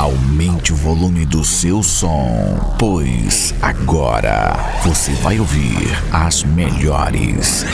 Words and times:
Aumente 0.00 0.72
o 0.72 0.76
volume 0.76 1.26
do 1.26 1.44
seu 1.44 1.82
som, 1.82 2.58
pois 2.78 3.54
agora 3.60 4.56
você 4.82 5.12
vai 5.12 5.38
ouvir 5.38 5.90
as 6.10 6.42
melhores, 6.42 7.66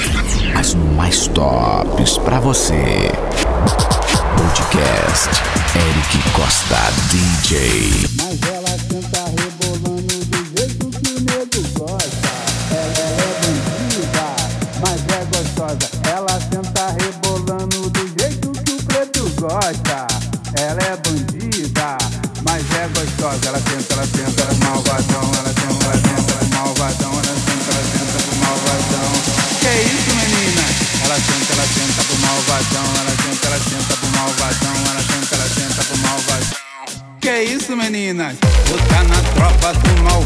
as 0.59 0.75
mais 0.75 1.29
tops 1.29 2.19
para 2.19 2.41
você. 2.41 3.13
Podcast 4.37 5.41
Eric 5.77 6.31
Costa 6.33 6.77
DJ. 7.11 8.07
Будто 38.77 39.03
на 39.09 39.17
тропах 39.35 39.75
думал 39.85 40.26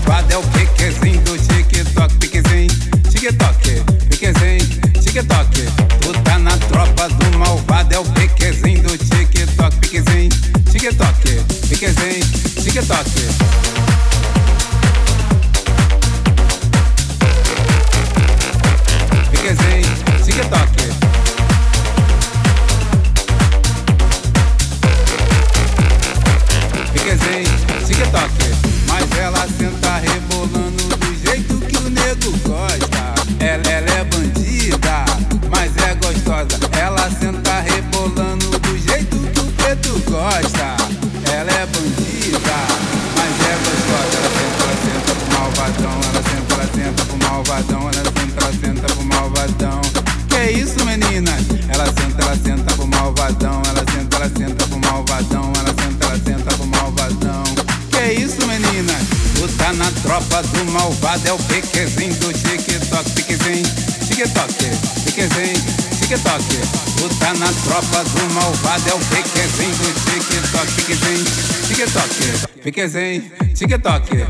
Piquezinho, 70.90 71.24
tique 71.68 71.86
toque, 71.92 72.62
piquezinho, 72.64 73.22
tique 73.54 73.78
toque. 73.78 74.26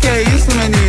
Que 0.00 0.06
é 0.06 0.22
isso, 0.22 0.54
menino? 0.54 0.83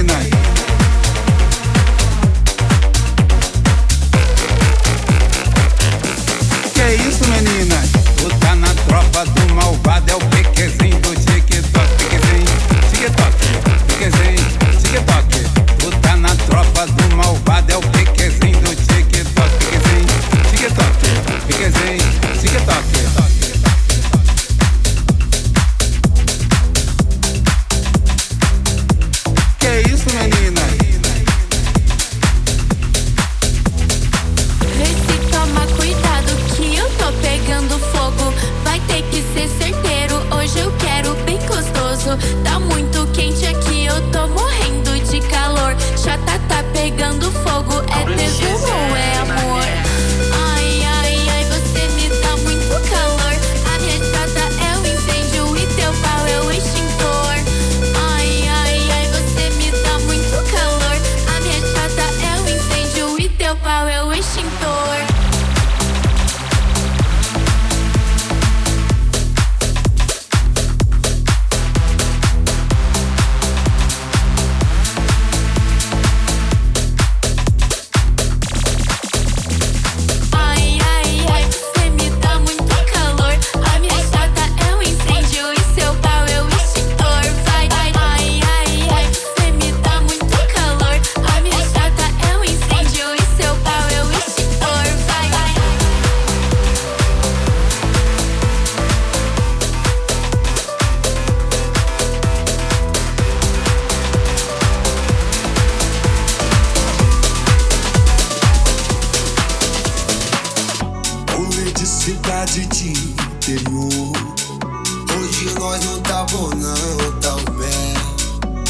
sabonão 116.25 117.19
talvez 117.21 117.97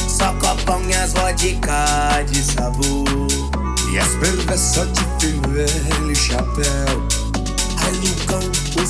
Só 0.08 0.34
coponhas 0.34 1.14
vodka 1.14 2.24
de 2.30 2.44
sabor. 2.44 3.28
E 3.92 3.98
as 3.98 4.10
perdas 4.16 4.60
só 4.60 4.86
te 4.86 5.04
e 6.12 6.16
chapéu. 6.16 7.08
Ai 7.78 7.94
o 7.94 8.26
o 8.82 8.88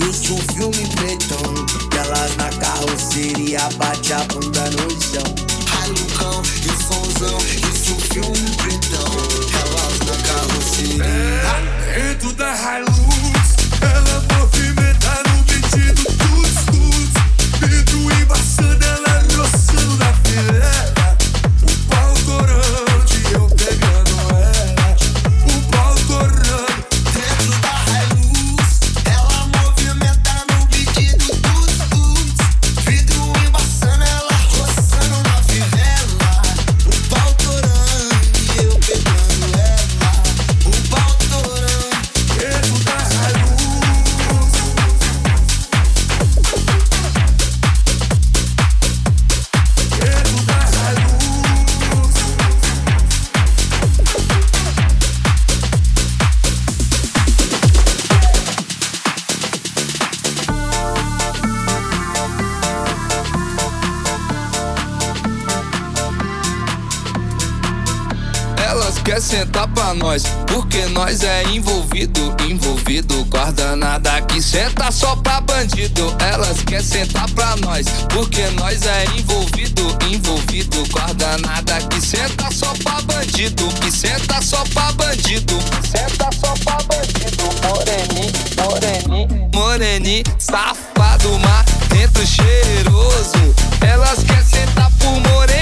e 0.00 0.04
o 0.04 0.12
sou 0.12 0.38
filme 0.54 0.86
pretão. 0.96 1.54
E 1.92 1.96
elas 1.96 2.36
na 2.36 2.50
carroceria 2.50 3.60
bate 3.76 4.12
a 4.12 4.18
bunda 4.24 4.70
no 4.70 4.90
chão. 5.02 5.34
Ai 5.80 5.88
Lucão, 5.88 6.42
e 6.62 6.68
o 6.68 6.76
sonzão, 6.82 7.38
eu 7.38 7.74
sou 7.74 7.98
filme 8.12 8.50
pretão. 8.56 9.10
Elas 9.60 9.98
na 10.06 10.16
carroceria. 10.28 11.04
Dentro 11.94 12.32
da 12.32 12.54
Hilux 12.54 12.93
nós, 69.94 70.24
porque 70.46 70.86
nós 70.86 71.22
é 71.22 71.44
envolvido, 71.44 72.34
envolvido. 72.48 73.24
Guarda 73.26 73.76
nada 73.76 74.20
que 74.22 74.40
senta 74.42 74.90
só 74.90 75.16
pra 75.16 75.40
bandido. 75.40 76.14
Elas 76.18 76.62
quer 76.62 76.82
sentar 76.82 77.30
pra 77.30 77.56
nós, 77.56 77.86
porque 78.12 78.42
nós 78.50 78.84
é 78.86 79.04
envolvido, 79.16 79.96
envolvido. 80.10 80.84
Guarda 80.90 81.38
nada 81.38 81.78
que 81.88 82.00
senta 82.00 82.50
só 82.52 82.72
pra 82.82 83.00
bandido, 83.02 83.66
que 83.80 83.90
senta 83.90 84.40
só 84.42 84.62
pra 84.72 84.92
bandido, 84.92 85.58
senta 85.82 86.28
só 86.40 86.54
pra 86.64 86.78
bandido. 86.88 87.44
Moreni, 87.62 88.32
moreni, 88.56 89.50
moreni, 89.54 90.24
safado, 90.38 91.38
marrento, 91.38 92.26
cheiroso. 92.26 93.54
Elas 93.80 94.22
quer 94.24 94.44
sentar 94.44 94.90
pro 94.98 95.10
moreni 95.10 95.53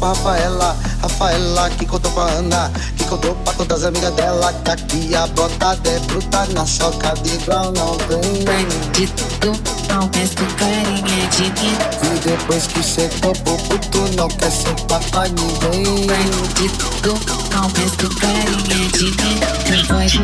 pra 0.00 0.08
Rafaela, 0.08 0.76
Rafaela 1.02 1.70
que 1.70 1.84
contou 1.84 2.10
pra 2.12 2.22
Ana, 2.24 2.72
que 2.96 3.04
contou 3.04 3.34
pra 3.34 3.52
todas 3.52 3.80
as 3.80 3.88
amigas 3.88 4.14
dela, 4.14 4.52
que 4.64 4.70
aqui 4.70 5.14
a 5.14 5.26
botada 5.28 5.90
é 5.90 5.98
bruta 6.00 6.46
na 6.54 6.66
soca 6.66 7.12
de 7.22 7.34
igual 7.34 7.70
não 7.72 7.96
tem. 7.98 8.44
Bandido, 8.44 9.60
não 9.90 10.10
mas 10.14 10.34
com 10.34 10.46
carinha 10.56 11.26
de 11.28 11.42
mim. 11.42 11.76
E 12.02 12.18
depois 12.20 12.66
que 12.66 12.82
cê 12.82 13.08
topou 13.20 13.58
puto, 13.58 13.98
não 14.16 14.28
quer 14.28 14.50
sentar 14.50 15.00
pra 15.10 15.28
ninguém. 15.28 16.06
Bandido, 16.06 17.20
não 17.52 17.68
mas 17.68 17.92
com 17.96 18.08
carinha 18.16 18.88
de 18.88 19.04
mim. 19.04 19.40
Não 19.68 19.86
pode, 19.86 20.18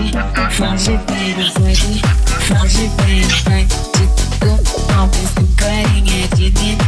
foge 0.52 0.99
bem, 1.06 1.34
pode, 1.52 2.00
foge 2.49 2.90
bem. 2.96 3.20
Bandido, 3.44 4.62
não 4.88 5.06
mas 5.06 5.31
com 5.34 5.46
carinha 5.55 6.29
de 6.34 6.50
mim. 6.61 6.79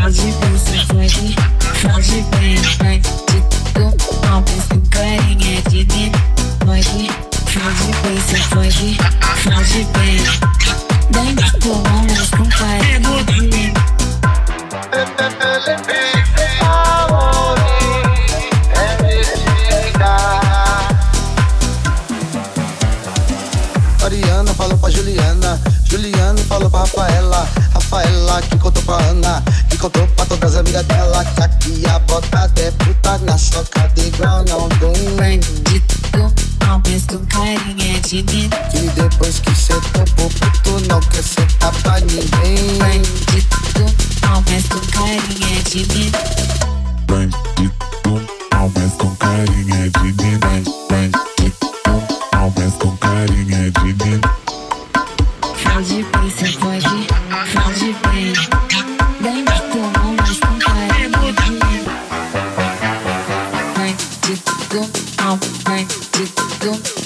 Pode, 0.00 0.16
foge 0.16 0.32
bem, 0.32 0.58
cê 0.58 0.78
pode, 0.86 1.34
foge 1.80 2.24
bem. 2.30 2.54
Bandido, 2.78 3.96
não 4.22 4.40
mas 4.40 4.66
com 4.68 4.80
carinha 4.90 5.62
de 5.62 5.84
foge 7.48 7.90
bem, 8.02 8.20
cê 8.28 8.38
pode, 8.54 8.96
foge 9.42 9.82
bem. 9.94 10.18
Bandido, 11.10 11.82
não 11.82 12.04
mas 12.04 12.30
com 12.30 12.46
carinha 12.48 13.24
de 13.24 13.40
mim. 13.42 13.72
Mariana 24.00 24.54
falou 24.54 24.78
pra 24.78 24.90
Juliana, 24.90 25.60
Juliana 25.84 26.38
falou 26.48 26.70
pra 26.70 26.80
Rafaela, 26.80 27.48
Rafaela 27.74 28.42
que 28.42 28.56
contou 28.58 28.82
pra 28.84 28.94
Ana, 29.04 29.42
contou 29.88 30.06
pra 30.08 30.26
todas 30.26 30.54
as 30.54 30.60
amigas 30.60 30.84
dela, 30.86 31.24
que 31.24 31.42
aqui 31.42 31.86
a 31.86 31.98
botada 32.00 32.60
é 32.60 32.70
puta 32.72 33.18
na 33.18 33.38
soca 33.38 33.88
de 33.94 34.08
igual 34.08 34.44
não. 34.44 34.68
Bandido, 35.16 35.84
não 36.66 36.82
mas 36.86 37.04
com 37.06 37.24
carinha 37.26 38.00
de 38.00 38.22
mim. 38.24 38.50
E 38.74 38.88
depois 38.90 39.40
que 39.40 39.54
cê 39.54 39.74
topou 39.92 40.30
puto, 40.30 40.88
não 40.88 41.00
quer 41.00 41.22
sentar 41.22 41.72
pra 41.82 42.00
ninguém. 42.00 42.78
Não 44.22 44.42
mas 44.50 44.68
com 44.68 44.80
carinha 44.90 45.62
de 45.64 45.86
mim. 45.94 46.37
Bandido, 66.68 66.97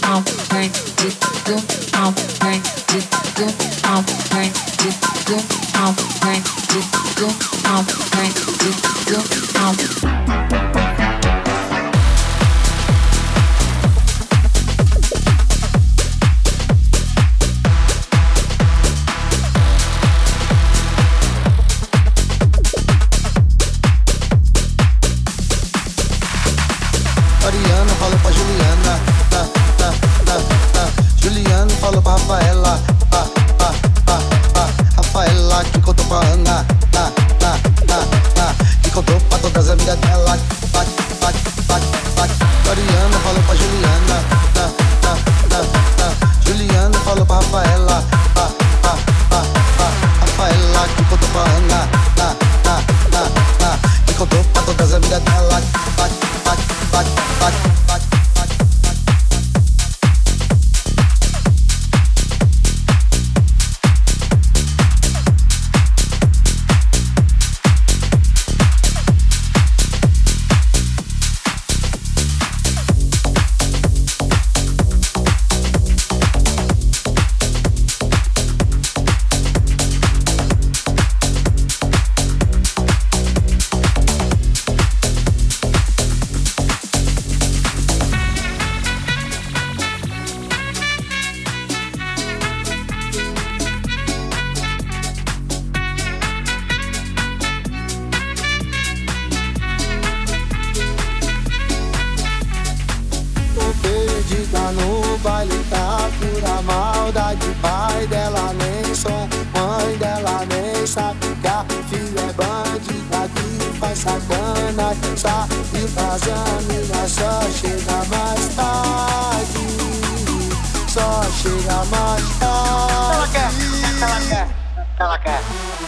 ela 125.03 125.19
quer, 125.19 125.43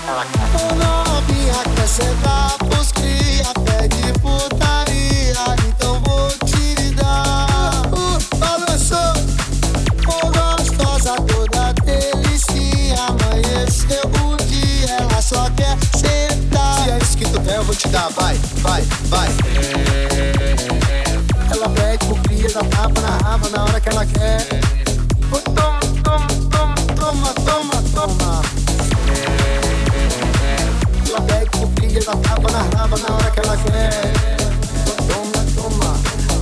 ela 0.09 0.26
quer. 0.26 0.71
Eu 0.71 0.76
não 0.76 1.23
vim 1.23 1.49
acrescentar 1.50 2.56
é 2.61 2.64
pros 2.64 2.90
cria 2.90 3.44
pé 3.64 3.87
de 3.87 4.12
putaria, 4.18 5.35
então 5.68 6.00
vou 6.00 6.28
te 6.44 6.90
dar. 6.97 7.83
Uh, 7.92 8.37
balançou, 8.37 9.12
com 10.04 10.30
gostosa 10.33 11.14
toda 11.23 11.73
delícia, 11.85 12.97
amanheceu 13.06 14.02
o 14.21 14.37
dia, 14.44 14.97
ela 14.99 15.23
só 15.23 15.49
quer 15.50 15.78
sentar. 15.97 16.83
Se 16.83 16.90
é 16.90 16.99
isso 17.00 17.16
que 17.16 17.28
tu 17.28 17.40
quer, 17.40 17.56
eu 17.56 17.64
vou 17.64 17.75
te 17.75 17.87
dar, 17.88 18.09
vai, 18.11 18.35
vai, 18.62 18.83
vai. 19.04 19.28
Ela 21.52 21.68
pede 21.68 22.04
pro 22.04 22.16
cria, 22.16 22.49
dá 22.52 22.64
tapa 22.64 23.00
na 23.00 23.16
raba 23.18 23.49
na 23.50 23.62
hora 23.62 23.80
que 23.80 23.88
ela 23.88 24.04
quer. 24.06 24.63
Toma, 32.04 32.20
tapa 32.20 32.50
na 32.52 32.62
raba 32.76 32.99
na 32.99 33.14
hora 33.14 33.30
que 33.30 33.40
ela 33.40 33.56
quer. 33.56 34.12
Toma, 35.08 35.40
toma, 35.54 35.90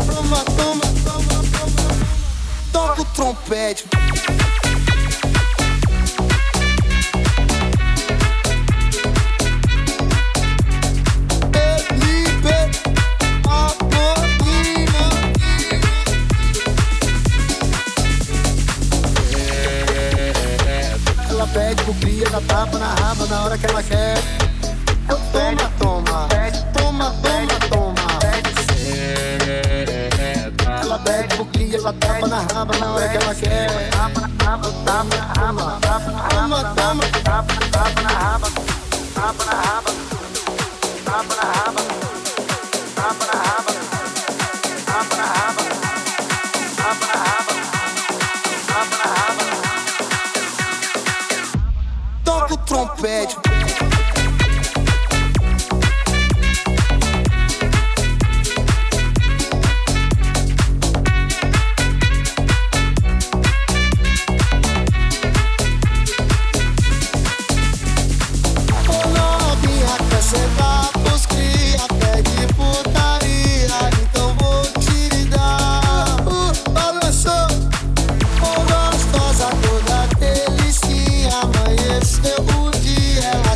toma, 0.06 0.44
toma, 0.56 0.86
toma, 1.04 1.36
toma. 1.52 1.86
Toca 2.72 3.02
o 3.02 3.04
trompete. 3.04 3.91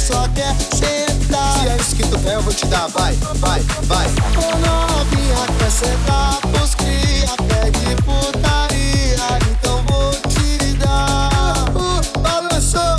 só 0.07 0.29
quer 0.29 0.55
sentar. 0.73 1.59
Se 1.59 1.69
é 1.69 1.77
isso 1.81 1.97
que 1.97 2.03
tu 2.05 2.19
quer, 2.21 2.35
eu 2.35 2.43
vou 2.43 2.55
te 2.55 2.65
dar. 2.67 2.87
Vai, 2.89 3.13
vai, 3.41 3.61
vai. 3.83 4.07
O 4.07 4.59
novinha, 4.59 5.37
quer 5.59 5.71
sentar 5.71 6.39
pros 6.53 6.75
cria, 6.77 7.27
pede 7.49 8.03
putaria. 8.03 9.17
Então 9.51 9.83
vou 9.89 10.13
te 10.29 10.75
dar. 10.75 11.65
Uh, 11.75 12.19
balançou. 12.21 12.97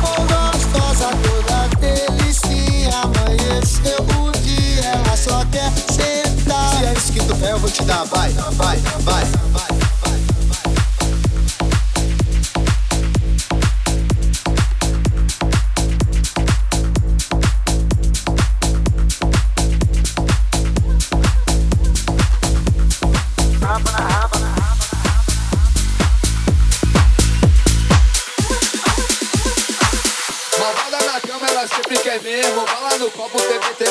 Com 0.00 0.26
gostosa 0.26 1.08
toda 1.22 1.68
delicinha. 1.78 2.90
Amanheceu 3.02 4.04
o 4.18 4.32
dia, 4.40 4.90
ela 4.90 5.16
só 5.16 5.44
quer 5.52 5.70
sentar. 5.92 6.70
Se 6.70 6.84
é 6.84 6.92
isso 6.94 7.12
que 7.12 7.20
tu 7.20 7.34
quer, 7.36 7.52
eu 7.52 7.58
vou 7.60 7.70
te 7.70 7.84
dar. 7.84 8.04
Vai, 8.06 8.32
vai, 8.56 8.76
vai. 9.00 9.37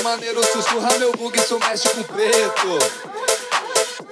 maneiro, 0.07 0.41
sussurra 0.45 0.97
meu 0.99 1.11
bug, 1.11 1.37
isso 1.37 1.59
mexe 1.59 1.89
com 1.89 2.03
preto. 2.03 2.79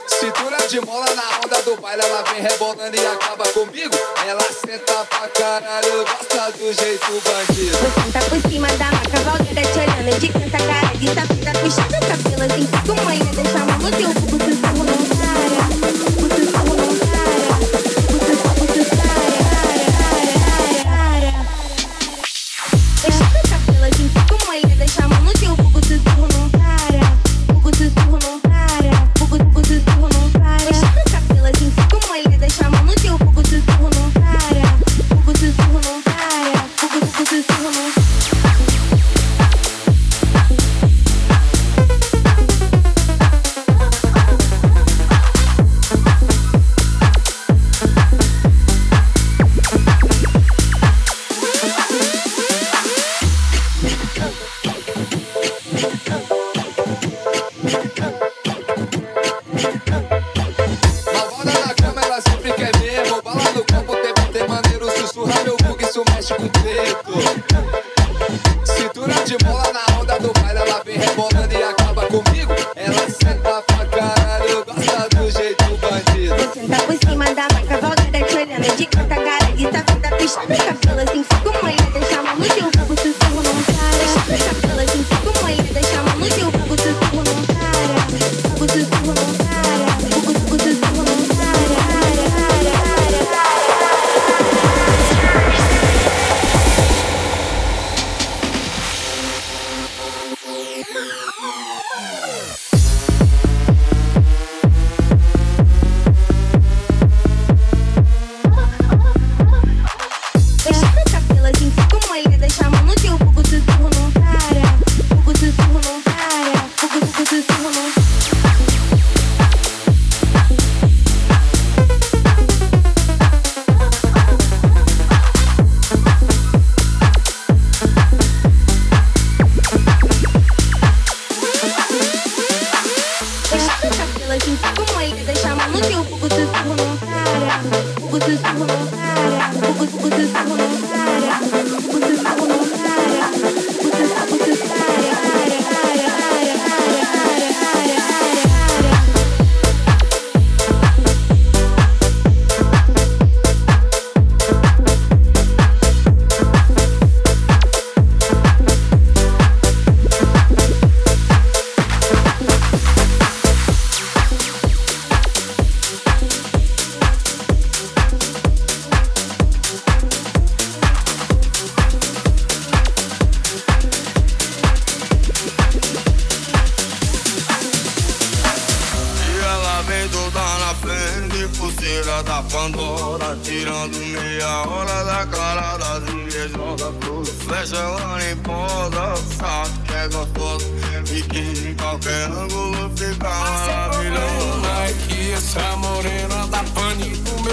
Cintura 0.08 0.58
de 0.68 0.82
mola 0.82 1.06
na 1.16 1.24
onda 1.44 1.62
do 1.62 1.78
baile, 1.78 2.02
ela 2.04 2.22
vem 2.24 2.42
rebolando 2.42 2.96
e 2.96 3.06
acaba 3.06 3.48
comigo. 3.50 3.96
Ela 4.28 4.42
senta 4.42 5.06
pra 5.06 5.28
caralho, 5.30 6.06
gosta 6.06 6.52
do 6.52 6.74
jeito 6.74 7.22
bandido. 7.24 7.78
Você 7.78 8.12
tá 8.12 8.20
por 8.30 8.52
cima 8.52 8.68
da 8.68 8.92
maca, 8.92 9.20
valgada 9.24 9.56
tá 9.56 9.62
te 9.62 9.80
olhando 9.80 10.20
de 10.20 10.28
canto, 10.30 10.52
cara 10.52 10.96
de 10.98 11.08
tapeta, 11.16 11.60
puxando 11.60 12.00
cabelo 12.08 12.44
assim, 12.44 12.68
tu 12.86 12.92
ainda 13.10 13.32
deixa 13.32 13.58
a 13.58 13.66
mão 13.66 13.78
no 13.80 13.92
teu 13.92 14.10
bumbum, 14.10 14.75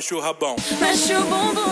mexe 0.05 0.15
o 0.15 0.21
rabão. 0.21 0.55
Mexe 0.79 1.15
o 1.15 1.23
bumbum. 1.23 1.64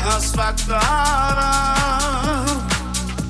terras 0.00 0.32
faclara. 0.32 1.74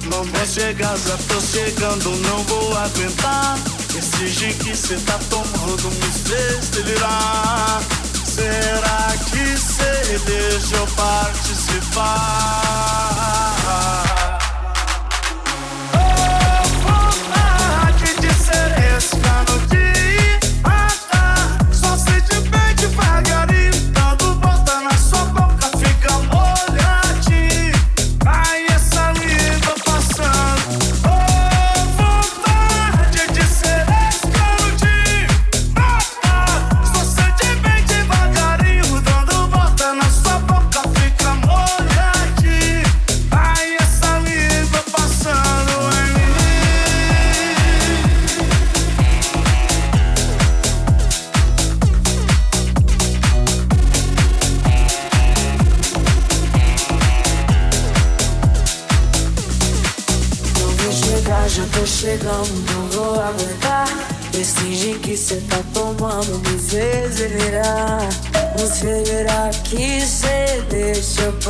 Não 0.05 0.25
vou 0.25 0.47
chegar, 0.47 0.97
já 0.97 1.17
tô 1.29 1.41
chegando, 1.41 2.11
não 2.29 2.45
vou 2.45 2.77
aguentar. 2.77 3.59
Esse 3.97 4.29
gin 4.29 4.53
que 4.55 4.77
cê 4.77 4.97
tá 5.07 5.19
tomando 5.29 5.91
me 5.91 6.13
fez 6.29 6.69
delirar. 6.71 7.81
Será 8.25 9.13
que 9.31 9.57
cê 9.59 10.19
deixa 10.27 10.77
eu 10.77 10.87
participar? 10.89 12.11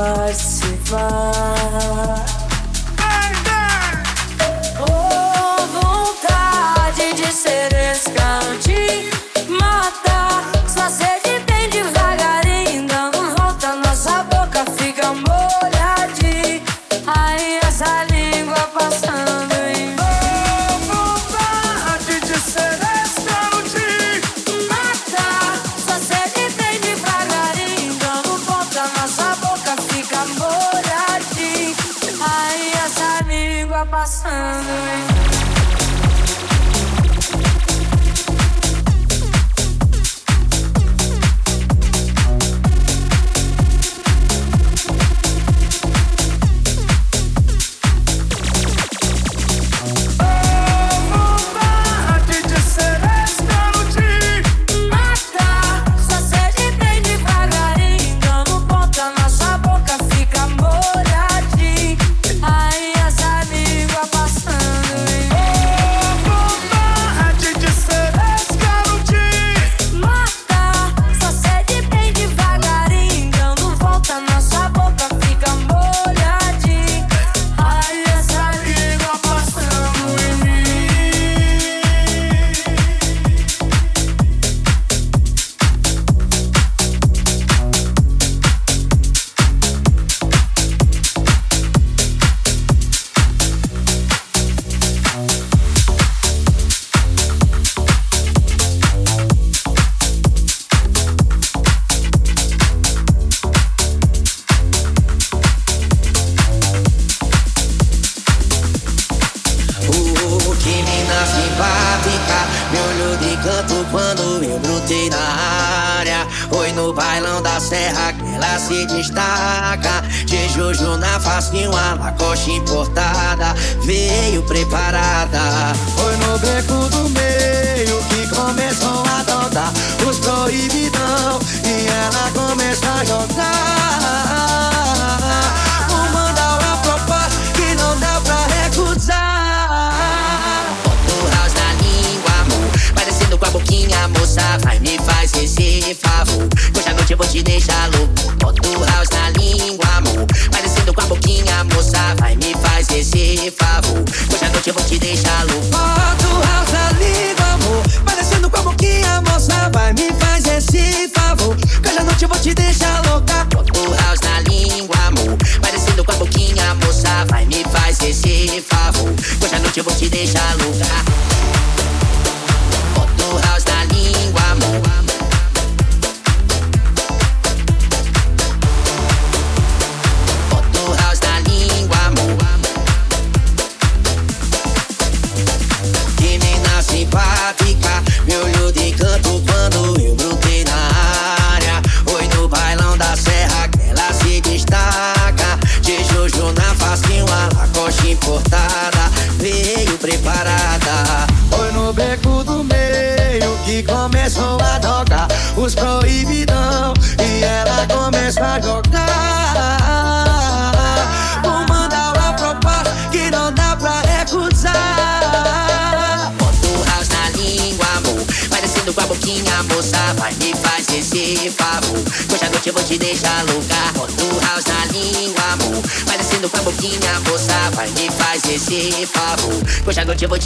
far, 0.00 0.34
si 0.34 0.76
far. 0.88 2.29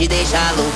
Te 0.08 0.16
deixar 0.16 0.54
louca. 0.56 0.73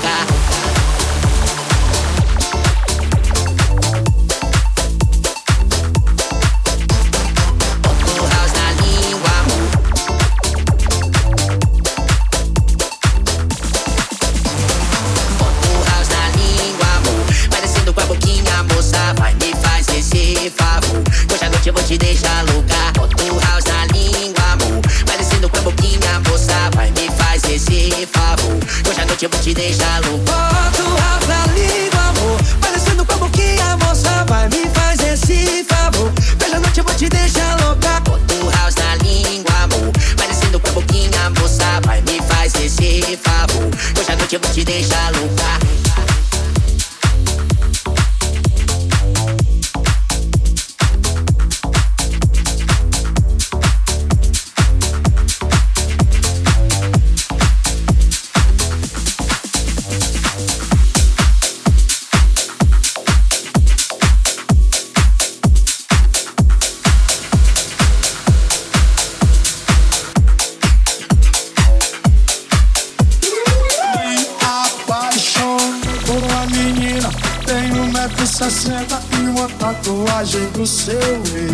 Seu 80.68 80.94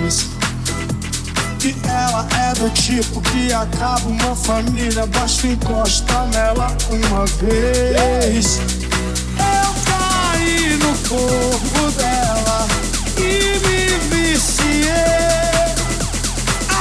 ex. 0.02 0.26
E 1.64 1.74
ela 1.88 2.26
é 2.36 2.52
do 2.54 2.68
tipo 2.70 3.20
que 3.22 3.52
acaba 3.52 4.06
uma 4.08 4.34
família. 4.34 5.06
Basta 5.06 5.46
encostar 5.46 6.26
nela 6.28 6.76
uma 6.90 7.24
vez. 7.26 8.58
Eu 9.38 9.74
caí 9.86 10.76
no 10.76 10.92
corpo 11.08 11.90
dela 11.92 12.66
e 13.16 13.58
me 13.64 13.98
viciei. 14.10 14.90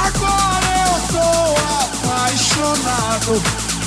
Agora 0.04 0.68
eu 0.86 0.94
tô 1.12 2.08
apaixonado. 2.08 3.42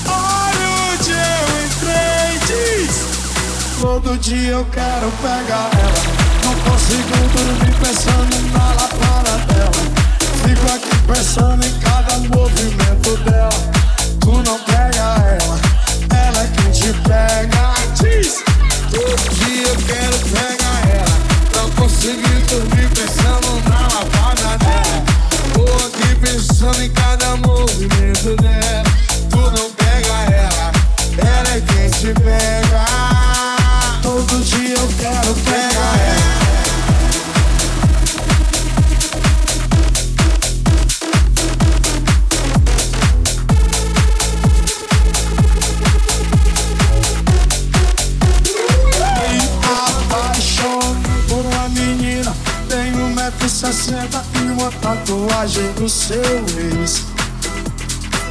Olha 0.08 0.68
onde 0.94 1.12
eu 1.12 1.44
entrei, 1.66 2.32
diz. 2.48 2.96
Todo 3.80 4.18
dia 4.18 4.52
eu 4.52 4.66
quero 4.72 5.12
pegar 5.22 5.70
ela. 5.74 6.27
Consigo 6.88 7.18
dormir 7.36 7.76
pensando 7.82 8.38
na 8.54 8.68
lapada 8.76 9.36
dela. 9.48 9.84
Fico 10.42 10.68
aqui 10.74 10.96
pensando 11.06 11.66
em 11.66 11.80
cada 11.80 12.18
movimento 12.20 13.18
dela. 13.26 13.60
Tu 14.22 14.32
não 14.32 14.58
pega 14.60 14.98
ela, 14.98 15.60
ela 16.16 16.44
é 16.44 16.48
quem 16.56 16.72
te 16.72 16.94
pega. 17.04 17.74
Diz. 18.00 18.42
Todo 18.90 19.36
dia 19.36 19.68
eu 19.68 19.76
quero 19.76 20.18
pegar 20.30 20.80
ela. 20.96 21.18
Não 21.56 21.70
consigo 21.72 22.22
dormir 22.48 22.90
pensando 22.96 23.62
na 23.68 23.82
lapada 23.82 24.58
dela. 24.64 25.04
Tô 25.54 25.66
aqui 25.88 26.16
pensando 26.22 26.82
em 26.82 26.90
cada 26.92 27.36
movimento 27.36 28.34
dela. 28.42 28.84
Tu 29.30 29.38
não 29.38 29.70
pega 29.72 30.16
ela, 30.34 30.72
ela 31.18 31.50
é 31.50 31.62
quem 31.68 31.90
te 31.90 32.14
pega. 32.22 32.86
Todo 34.02 34.42
dia 34.46 34.76
eu 34.76 34.88
quero 34.98 35.34
pegar 35.36 36.00
ela. 36.00 36.47
1,60m 53.88 54.24
e 54.36 54.52
uma 54.52 54.72
tatuagem 54.72 55.72
do 55.74 55.88
seu 55.88 56.22
ex. 56.82 57.06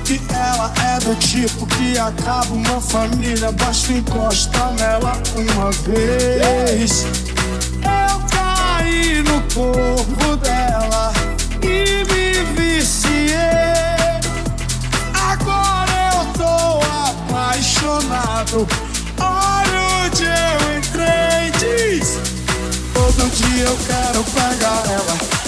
E 0.09 0.21
ela 0.33 0.73
é 0.95 1.01
do 1.01 1.15
tipo 1.17 1.67
que 1.67 1.99
acaba 1.99 2.53
uma 2.53 2.81
família. 2.81 3.51
Basta 3.53 3.93
encostar 3.93 4.73
nela 4.75 5.21
uma 5.35 5.71
vez. 5.73 7.07
Eu 7.83 8.21
caí 8.31 9.23
no 9.23 9.41
corpo 9.55 10.37
dela 10.37 11.13
e 11.63 12.05
me 12.05 12.45
viciei. 12.55 13.35
Agora 15.15 16.11
eu 16.13 16.33
tô 16.35 16.81
apaixonado. 17.33 18.69
Olha 19.19 20.05
onde 20.05 20.25
eu 20.25 20.79
entrei, 20.79 21.51
diz. 21.59 22.19
Todo 22.93 23.31
dia 23.35 23.65
eu 23.65 23.77
quero 23.87 24.23
pegar 24.25 24.83
ela. 24.93 25.06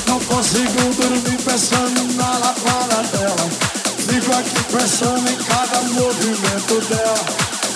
Não 0.09 0.19
consigo 0.21 0.95
dormir 0.95 1.39
pensando 1.45 2.15
na 2.15 2.39
lapada 2.39 3.03
dela. 3.13 3.51
Fico 3.99 4.35
aqui 4.35 4.65
pensando 4.73 5.29
em 5.29 5.37
cada 5.37 5.83
movimento 5.83 6.81
dela. 6.89 7.25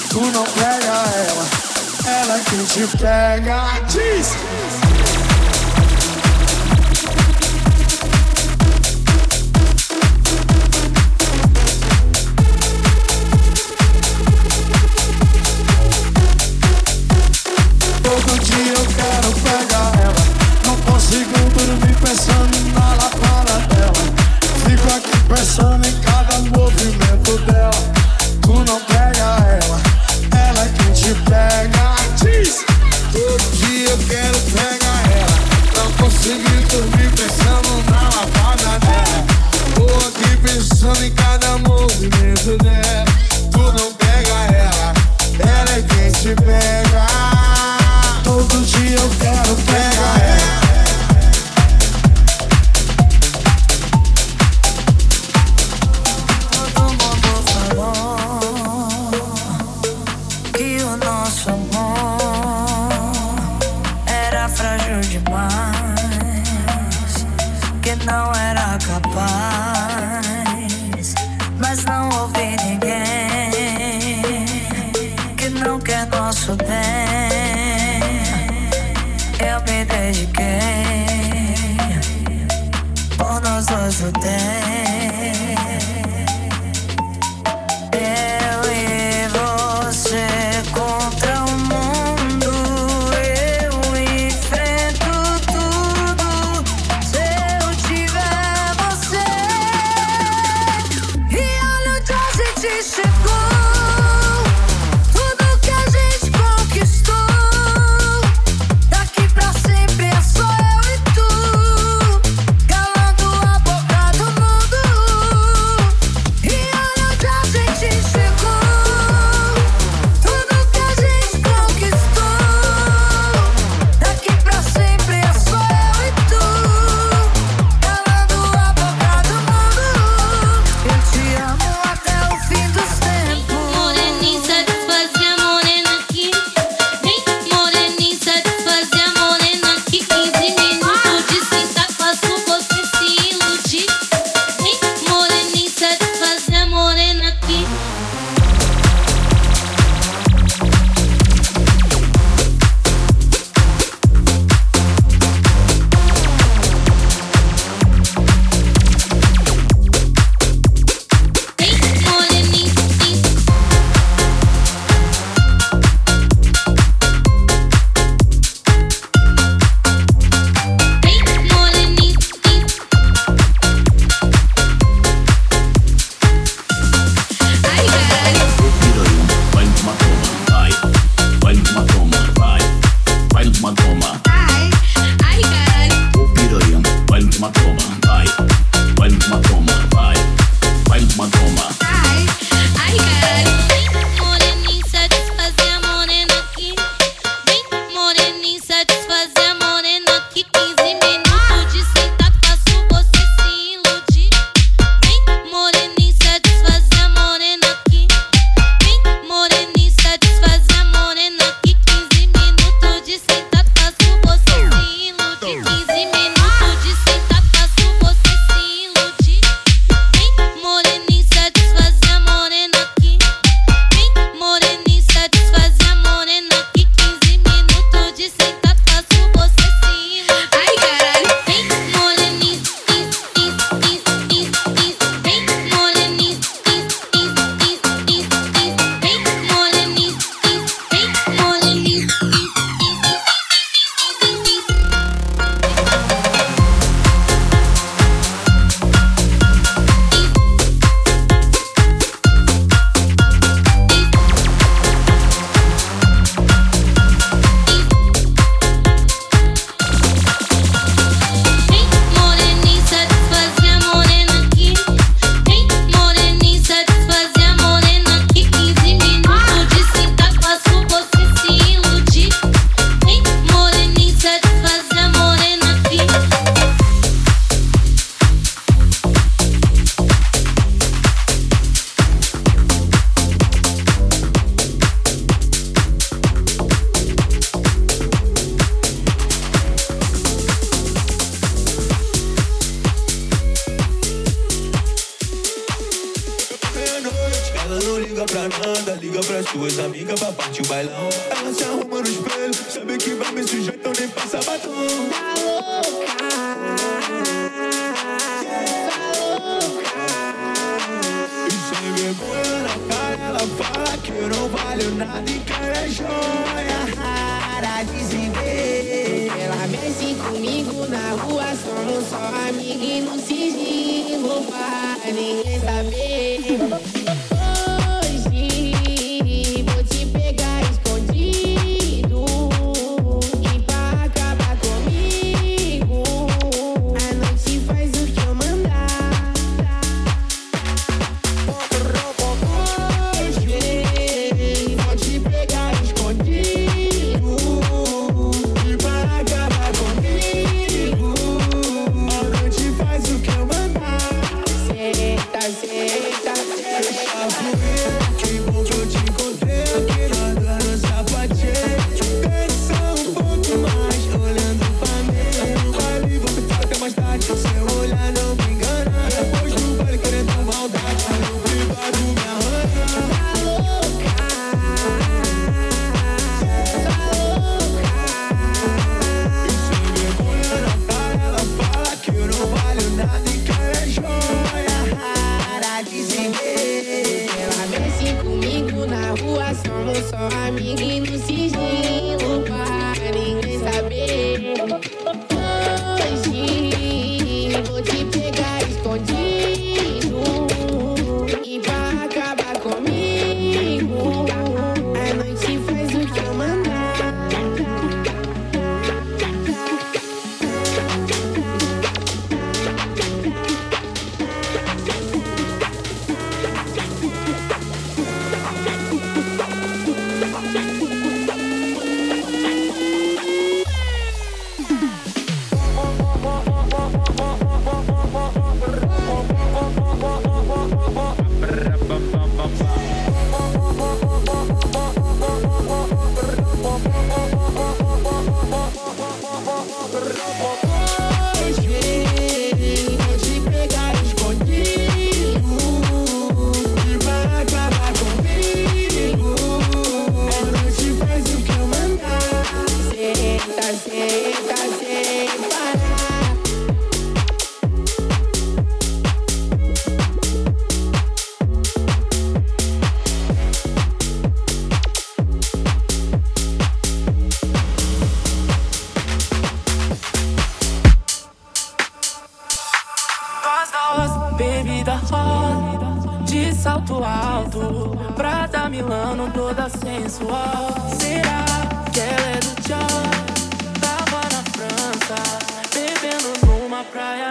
Tu 0.09 0.21
não 0.21 0.45
pega 0.45 0.93
ela, 1.29 1.47
ela 2.07 2.39
é 2.39 2.43
quem 2.49 2.65
te 2.65 2.97
pega. 2.97 3.63
Diz. 3.89 4.82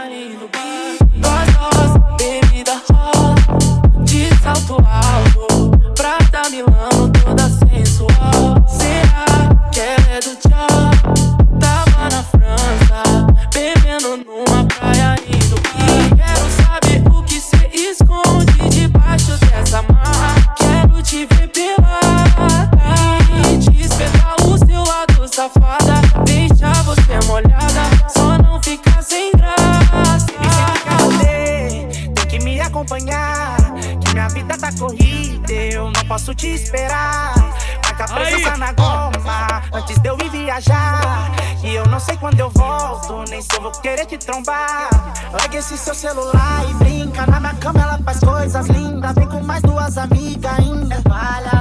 body, 0.01 0.33
the 0.33 0.47
body. 0.47 1.00
que 44.11 44.17
trombar. 44.17 44.89
Larga 45.31 45.57
esse 45.57 45.77
seu 45.77 45.95
celular 45.95 46.69
e 46.69 46.73
brinca. 46.73 47.25
Na 47.27 47.39
minha 47.39 47.53
cama 47.53 47.81
ela 47.81 47.97
faz 48.03 48.19
coisas 48.19 48.67
lindas. 48.67 49.13
Vem 49.15 49.27
com 49.27 49.41
mais 49.41 49.61
duas 49.61 49.97
amigas 49.97 50.59
ainda. 50.59 51.01
Valha. 51.07 51.60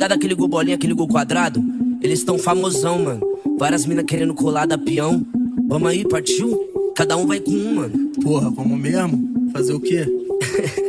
ligado 0.00 0.12
aquele 0.12 0.34
gol 0.34 0.48
bolinha, 0.48 0.76
aquele 0.76 0.94
gol 0.94 1.06
quadrado? 1.06 1.62
Eles 2.00 2.24
tão 2.24 2.38
famosão, 2.38 3.04
mano. 3.04 3.20
Várias 3.58 3.84
minas 3.84 4.06
querendo 4.06 4.32
colar 4.32 4.66
da 4.66 4.78
peão. 4.78 5.22
Vamos 5.68 5.90
aí, 5.90 6.08
partiu? 6.08 6.58
Cada 6.96 7.18
um 7.18 7.26
vai 7.26 7.38
com 7.38 7.50
uma. 7.50 7.90
Porra, 8.22 8.48
vamos 8.50 8.78
mesmo? 8.78 9.50
Fazer 9.52 9.74
o 9.74 9.80
quê? 9.80 10.06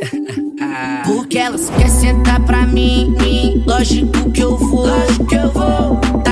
Porque 1.04 1.36
elas 1.36 1.68
querem 1.68 1.88
sentar 1.90 2.42
pra 2.46 2.66
mim, 2.66 3.14
lógico 3.66 4.30
que 4.30 4.40
eu 4.40 4.56
vou. 4.56 4.86
Lógico 4.86 5.26
que 5.26 5.34
eu 5.34 5.52
vou. 5.52 6.22
Tá 6.24 6.31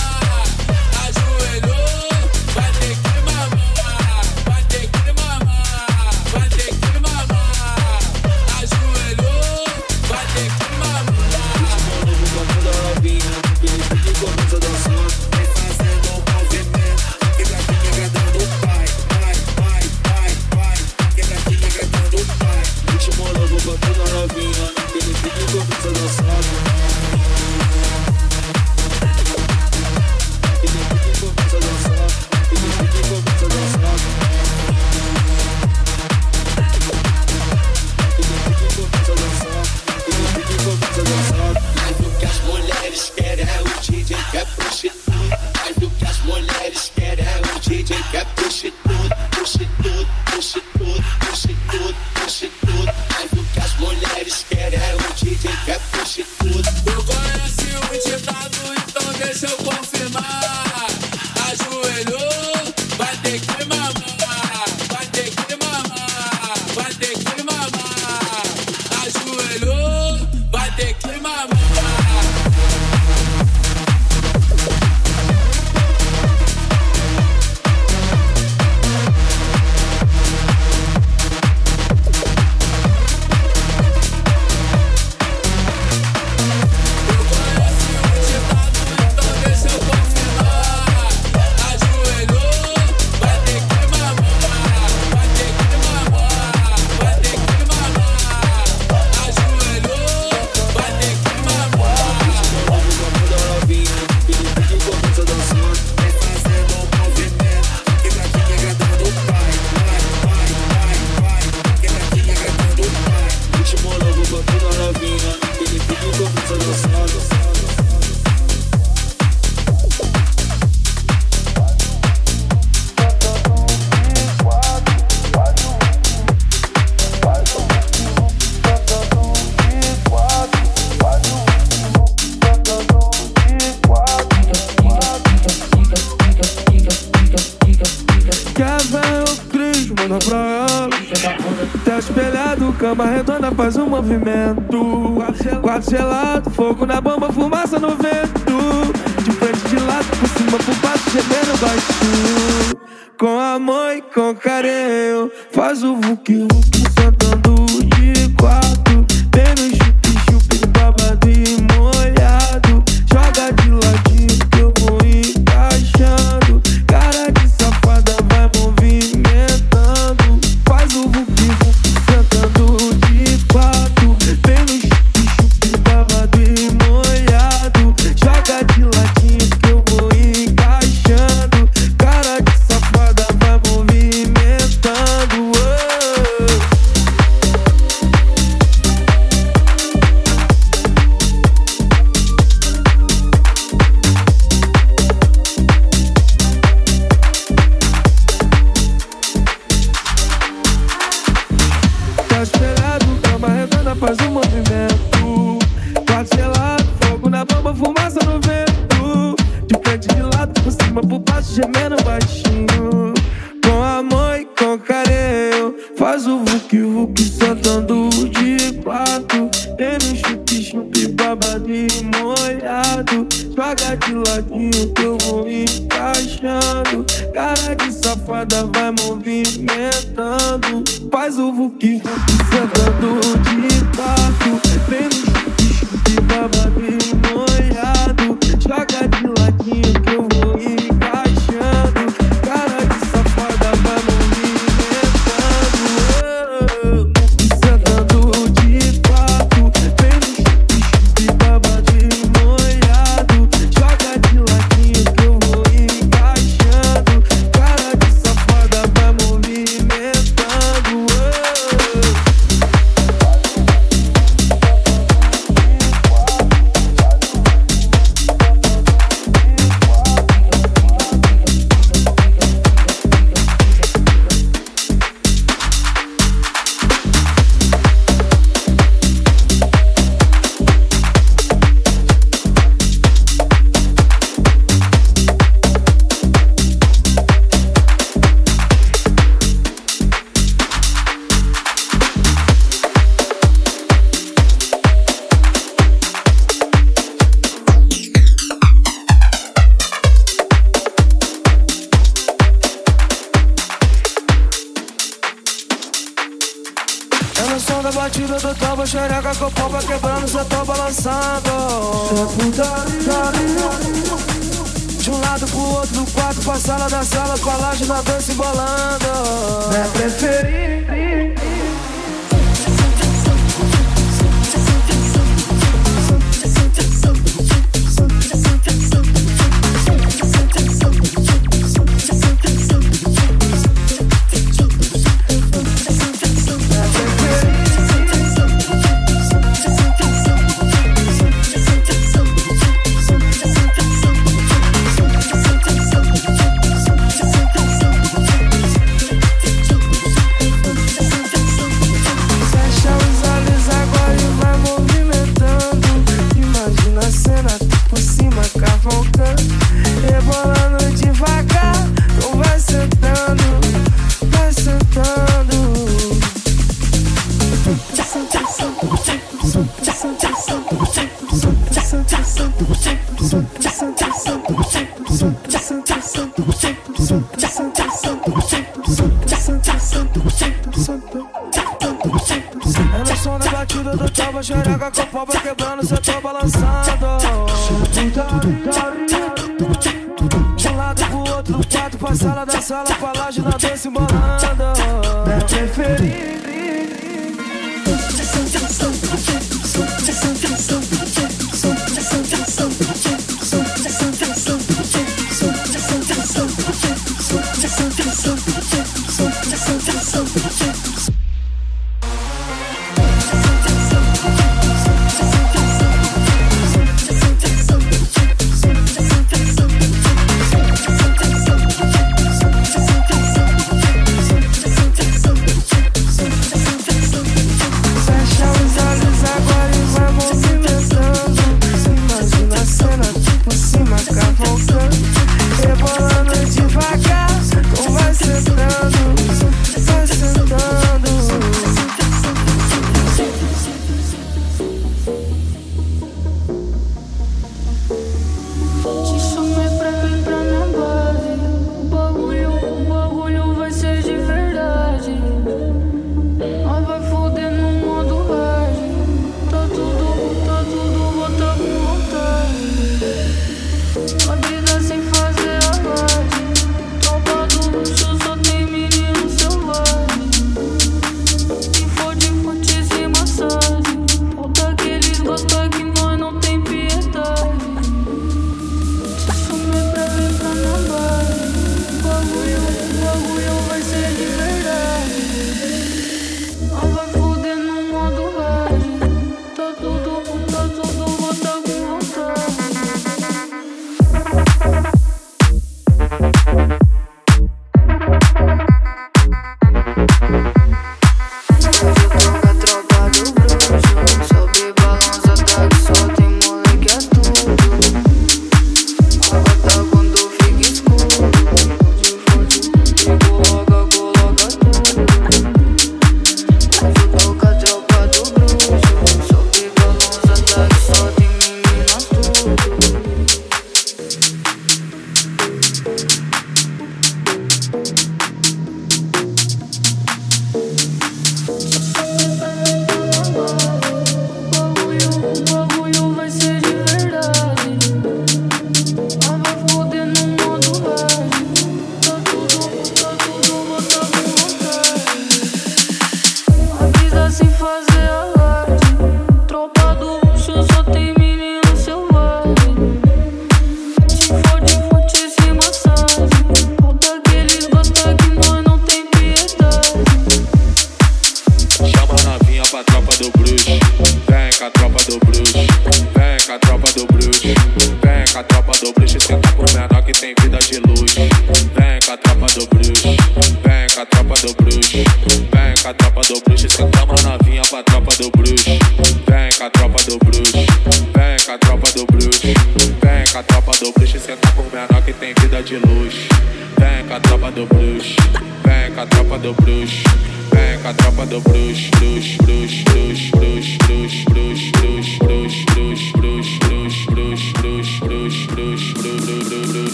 lado, 223.01 223.27
joga 223.55 223.97
de 223.97 224.13
ladinho 224.13 224.93
que 224.93 225.03
eu 225.03 225.17
vou 225.21 225.47
encaixando. 225.49 227.05
Cara 227.33 227.75
de 227.75 227.91
safada 227.91 228.69
vai 228.73 228.91
movimentando. 228.91 230.83
Faz 231.11 231.37
o 231.37 231.51
vuki, 231.51 232.01
sentando 232.49 233.19
de 233.43 233.67
tato. 233.97 234.61
Vem 234.87 235.05
no 235.05 235.11
chupi, 235.11 235.73
chupi, 235.73 236.21
babado 236.21 236.81
e 236.81 236.99
molhado. 237.33 238.37
Joga 238.59 239.07
de 239.07 239.30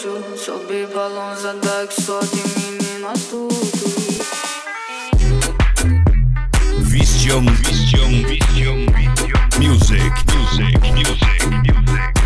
bruxo. 0.00 0.36
Sobe 0.36 0.86
balançada 0.86 1.86
que 1.86 2.02
só 2.02 2.20
tem 2.20 2.42
menina 2.64 3.12
tudo. 3.28 3.54
Vision, 6.82 7.44
vision, 7.64 8.24
vision, 8.26 8.86
music, 9.58 10.00
music, 10.32 10.78
music, 10.92 11.46
music. 11.46 12.20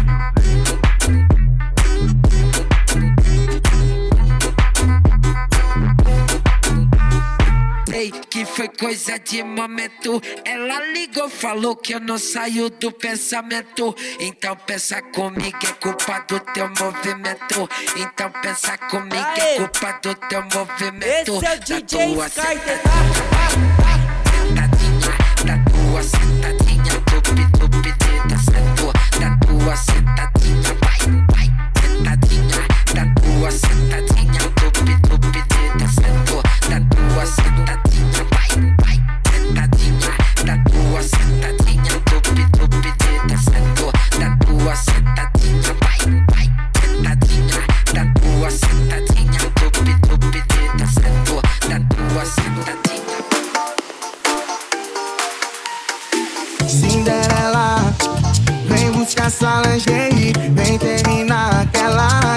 Ei, 7.92 8.10
que 8.30 8.44
foi 8.44 8.68
coisa 8.68 9.18
de 9.18 9.42
momento. 9.42 10.20
Ela 10.74 10.86
ligou, 10.92 11.28
falou 11.28 11.76
que 11.76 11.94
eu 11.94 12.00
não 12.00 12.18
saio 12.18 12.68
do 12.68 12.90
pensamento. 12.90 13.94
Então 14.18 14.56
pensa 14.56 15.00
comigo, 15.00 15.56
é 15.62 15.72
culpa 15.74 16.24
do 16.28 16.40
teu 16.40 16.68
movimento. 16.68 17.68
Então 17.96 18.30
pensa 18.42 18.76
comigo, 18.78 19.14
é 19.14 19.42
Aê! 19.42 19.56
culpa 19.56 19.92
do 20.02 20.14
teu 20.14 20.42
movimento. 20.42 21.36
Esse 21.36 21.46
é 21.46 21.54
o 21.54 21.60
DJ 21.60 22.14
Skyter. 22.26 23.73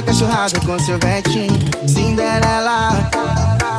Cachorrada 0.08 0.60
com 0.62 0.80
seu 0.80 0.98
vetinho. 1.00 1.60
Cinderela, 1.86 3.10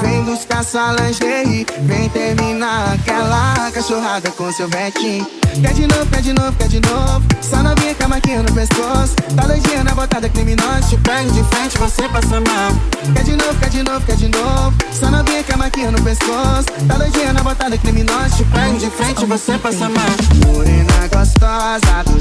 vem 0.01 0.23
buscar 0.23 0.65
sua 0.65 0.93
lingerie, 0.93 1.67
vem 1.83 2.09
terminar 2.09 2.95
aquela 2.95 3.71
cachorrada 3.71 4.31
com 4.31 4.53
seu 4.53 4.69
vetinho. 4.69 5.27
Quer 5.61 5.75
de 5.75 5.87
novo, 5.87 6.07
quer 6.07 6.23
de 6.23 6.33
novo, 6.33 6.53
quer 6.53 6.69
de 6.69 6.81
novo. 6.81 7.25
Só 7.41 7.63
novinha 7.63 7.95
com 7.95 8.05
a 8.05 8.09
marquinha 8.09 8.43
no 8.43 8.53
pescoço. 8.53 9.15
Tá 9.35 9.43
doidinha 9.47 9.83
na 9.83 9.95
botada 9.95 10.29
criminosa. 10.29 10.89
Te 10.89 10.97
pego 10.99 11.31
de 11.33 11.43
frente, 11.45 11.79
você 11.79 12.09
passa 12.09 12.41
mal. 12.41 13.15
Quer 13.15 13.25
de 13.25 13.33
novo, 13.33 13.55
quer 13.59 13.71
de 13.71 13.83
novo, 13.83 14.07
quer 14.07 14.17
de 14.17 14.29
novo. 14.29 14.77
Só 14.93 15.11
novinha 15.11 15.43
com 15.43 15.55
a 15.55 15.57
marquinha 15.57 15.91
no 15.91 16.03
pescoço. 16.03 16.67
Tá 16.87 16.95
doidinha 16.97 17.33
na 17.33 17.43
botada 17.43 17.77
criminosa. 17.77 18.37
Te 18.37 18.45
pego 18.45 18.79
de 18.79 18.91
frente, 18.91 19.27
você 19.27 19.59
passa 19.59 19.89
mal. 19.89 20.05
Morena 20.47 21.09
gostosa 21.13 22.05
do 22.05 22.19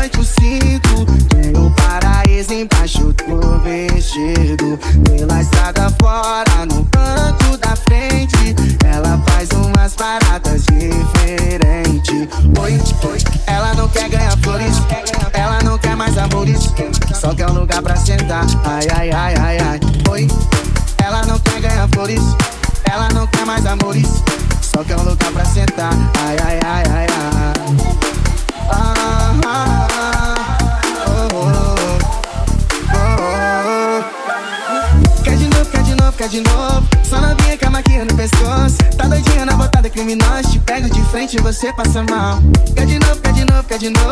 085. 0.00 1.04
Tem 1.28 1.52
o 1.56 1.70
paraíso 1.72 2.54
embaixo 2.54 3.12
do 3.12 3.58
vestido. 3.60 4.78
Pela 5.04 5.42
estrada 5.42 5.92
fora, 6.00 6.31
Ai, 18.72 18.88
ai, 18.96 19.10
ai, 19.10 19.34
ai, 19.34 19.58
ai. 19.58 19.80
Oi. 20.08 20.26
Ela 21.04 21.20
não 21.26 21.38
quer 21.40 21.60
ganhar 21.60 21.86
flores. 21.92 22.22
Ela 22.90 23.10
não 23.10 23.26
quer 23.26 23.44
mais 23.44 23.66
amores. 23.66 24.08
Só 24.62 24.82
quer 24.82 24.96
um 24.96 25.02
lugar 25.02 25.30
pra 25.30 25.44
sentar. 25.44 25.92
Ai, 26.26 26.38
ai, 26.42 26.58
ai, 26.64 26.82
ai, 26.90 27.06
ai. 27.06 27.52
Ah, 28.70 28.94
ah, 29.44 29.86
ah. 29.94 30.58
Oh, 31.06 31.28
oh, 31.34 31.76
oh. 32.94 34.02
Quer 35.22 35.36
de 35.36 35.48
novo, 35.48 35.66
quer 35.66 35.82
de 35.82 35.94
novo, 35.94 36.12
quer 36.12 36.28
de 36.30 36.40
novo. 36.40 36.88
Só 37.04 37.20
novinha 37.20 37.58
com 37.58 37.66
a 37.66 37.70
maquinha 37.70 38.06
no 38.06 38.14
pescoço. 38.14 38.78
Tá 38.96 39.06
doidinha 39.06 39.44
na 39.44 39.52
botada 39.52 39.90
criminosa. 39.90 40.44
Te 40.44 40.58
pego 40.60 40.88
de 40.88 41.02
frente 41.10 41.36
e 41.36 41.42
você 41.42 41.70
passa 41.74 42.02
mal. 42.04 42.38
Quer 42.74 42.86
de 42.86 42.98
novo, 42.98 43.20
quer 43.20 43.34
de 43.34 43.44
novo, 43.44 43.64
quer 43.64 43.78
de 43.78 43.90
novo. 43.90 44.11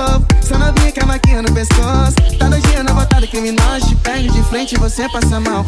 pasa 5.08 5.40
mal. 5.40 5.59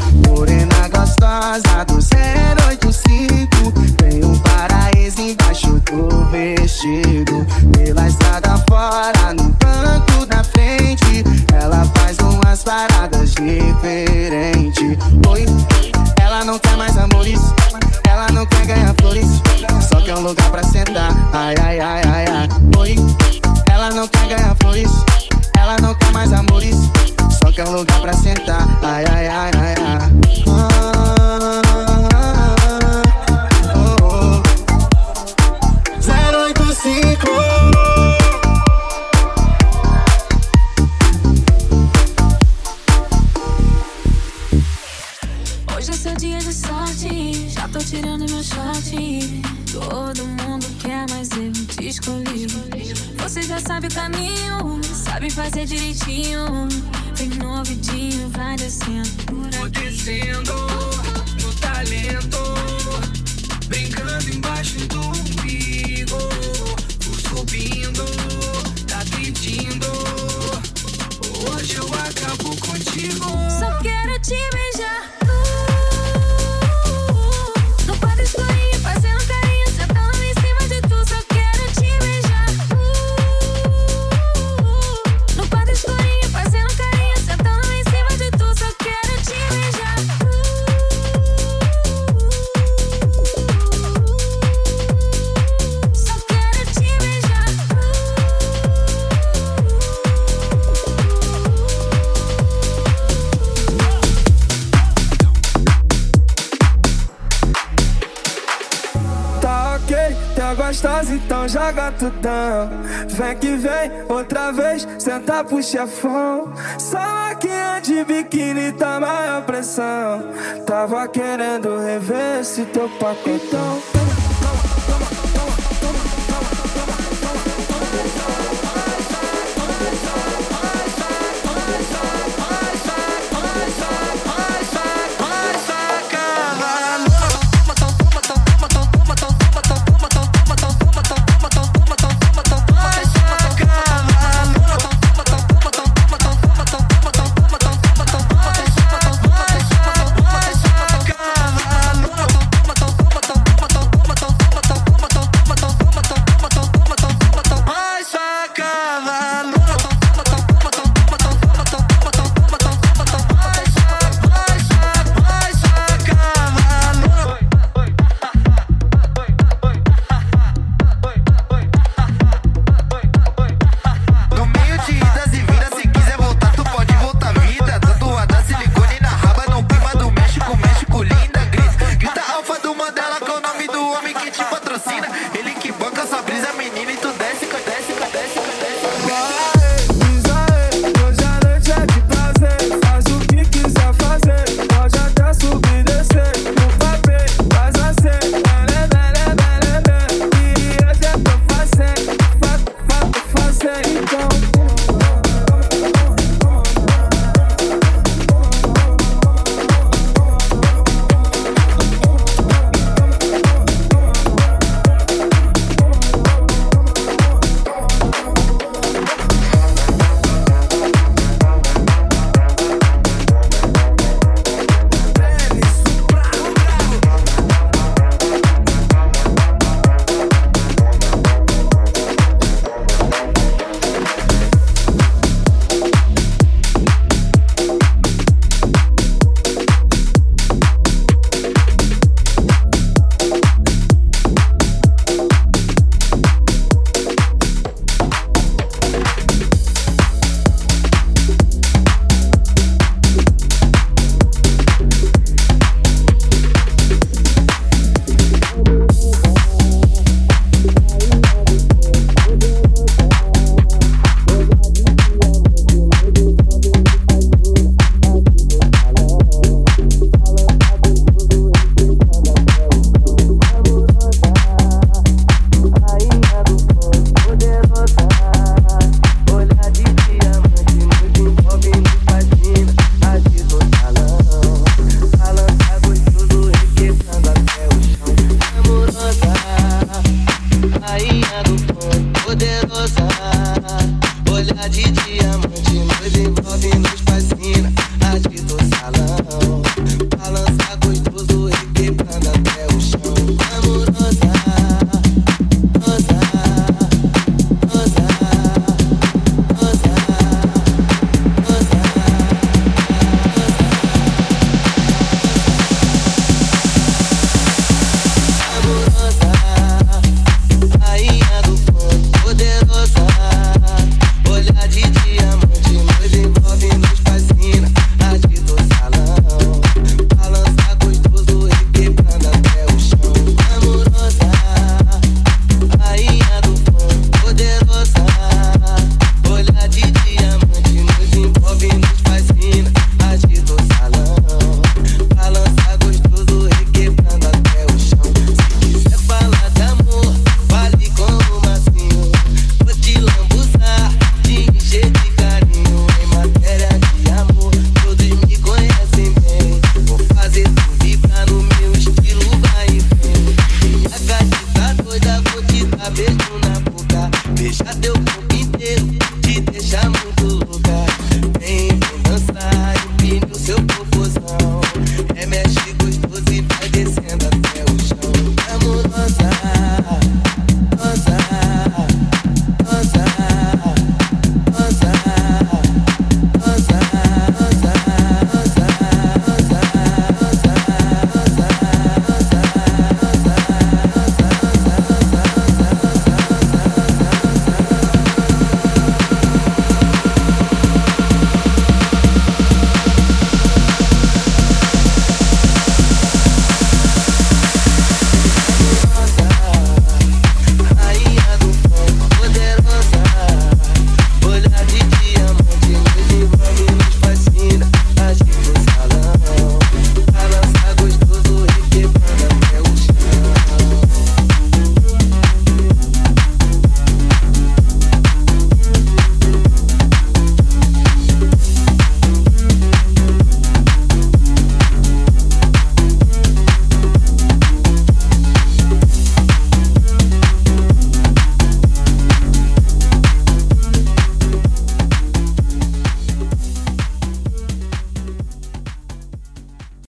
Joga 112.02 112.10
tudão. 112.10 112.70
Vem 113.08 113.36
que 113.36 113.56
vem, 113.56 113.90
outra 114.08 114.50
vez, 114.52 114.86
senta 114.98 115.44
pro 115.44 115.62
chefão. 115.62 116.52
Só 116.78 116.98
maquinha 116.98 117.80
de 117.82 118.04
biquíni 118.04 118.72
tá 118.72 118.98
maior 118.98 119.42
pressão. 119.42 120.22
Tava 120.66 121.06
querendo 121.08 121.78
rever 121.78 122.40
esse 122.40 122.64
teu 122.66 122.88
pacotão. 122.98 124.01